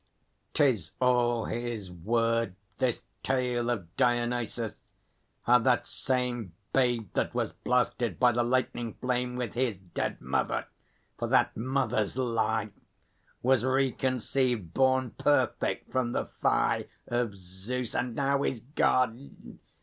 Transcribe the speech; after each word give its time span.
'Tis 0.55 0.93
all 0.99 1.45
his 1.45 1.91
word, 1.91 2.55
This 2.79 3.03
tale 3.21 3.69
of 3.69 3.95
Dionysus; 3.97 4.73
how 5.43 5.59
that 5.59 5.85
same 5.85 6.55
Babe 6.73 7.09
that 7.13 7.35
was 7.35 7.53
blasted 7.53 8.19
by 8.19 8.31
the 8.31 8.41
lightning 8.41 8.95
flame 8.95 9.35
With 9.35 9.53
his 9.53 9.77
dead 9.77 10.19
mother, 10.19 10.65
for 11.19 11.27
that 11.27 11.55
mother's 11.55 12.17
lie, 12.17 12.71
Was 13.43 13.63
re 13.63 13.91
conceived, 13.91 14.73
born 14.73 15.11
perfect 15.19 15.91
from 15.91 16.13
the 16.13 16.25
thigh 16.41 16.87
Of 17.05 17.35
Zeus, 17.35 17.93
and 17.93 18.15
now 18.15 18.41
is 18.41 18.59
God! 18.73 19.59